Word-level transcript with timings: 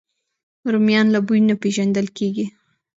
رومیان 0.71 1.07
له 1.15 1.19
بوی 1.27 1.39
نه 1.49 1.55
پېژندل 1.61 2.07
کېږي 2.17 2.45